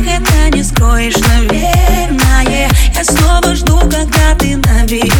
[0.00, 2.68] Глазах это не скроешь, наверное.
[2.94, 5.10] Я снова жду, когда ты наберешь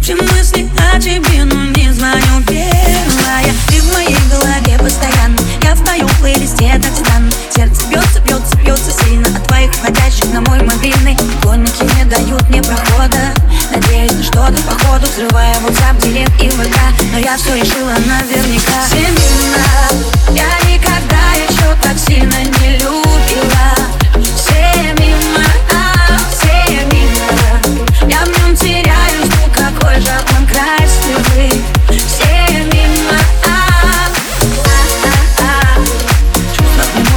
[0.00, 5.38] Все мысли о тебе, но не звоню первая Ты в моей голове постоянно.
[5.62, 10.40] Я в твоем плейлисте так странно Сердце бьется, бьется, бьется сильно От твоих входящих на
[10.42, 11.16] мой мобильный.
[11.16, 13.34] Поклонники не дают мне прохода.
[13.74, 16.78] Надеюсь на что-то походу Взрывая WhatsApp, директ и ВК.
[17.12, 18.86] Но я все решила наверняка.
[18.88, 19.23] Семена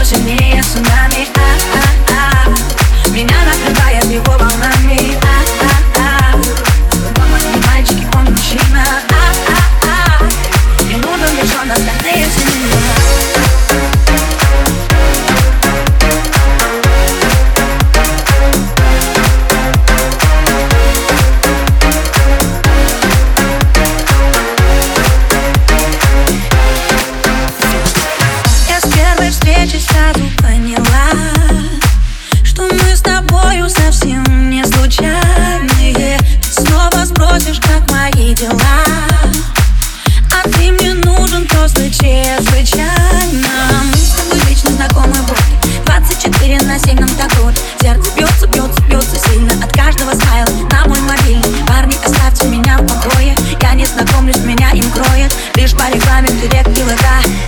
[0.08, 1.83] Hoje é me tsunami, ah.
[1.83, 1.87] ah.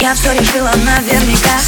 [0.09, 1.59] Я все решила наверняка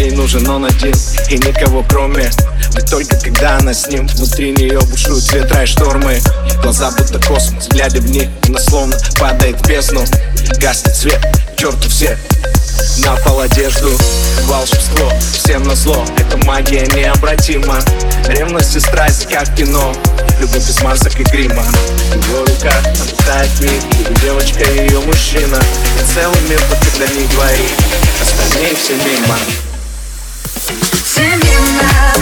[0.00, 0.94] ей нужен он один
[1.28, 2.30] И никого кроме.
[2.74, 6.20] Ведь только когда она с ним Внутри нее бушуют ветра и штормы.
[6.62, 10.04] Глаза будто космос, глядя в них Она словно падает в бездну.
[10.58, 11.20] Гаснет свет,
[11.56, 12.18] черту все
[12.98, 13.90] на пол одежду.
[14.44, 17.78] Волшебство, всем на зло Эта магия необратима.
[18.28, 19.92] Ревность и страсть, как кино
[20.40, 21.64] Любовь без масок и грима.
[22.28, 25.58] Его руках обитает мир девочка ее мужчина.
[26.00, 27.70] И целый мир только для них двоих.
[28.20, 29.36] Остальные все мимо
[31.04, 32.14] Семена